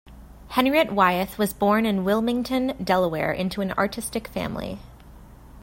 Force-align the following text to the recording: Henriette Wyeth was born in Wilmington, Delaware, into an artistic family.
Henriette 0.49 0.91
Wyeth 0.91 1.37
was 1.37 1.53
born 1.53 1.85
in 1.85 2.03
Wilmington, 2.03 2.69
Delaware, 2.83 3.31
into 3.31 3.61
an 3.61 3.71
artistic 3.73 4.27
family. 4.29 4.79